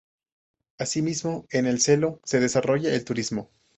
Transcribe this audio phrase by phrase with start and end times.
[0.79, 3.51] Asimismo en el "seló" se desarrolla el turismo.